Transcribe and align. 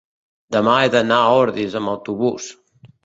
demà 0.55 0.73
he 0.85 0.87
d'anar 0.95 1.19
a 1.25 1.35
Ordis 1.43 1.77
amb 1.81 1.93
autobús. 1.93 2.49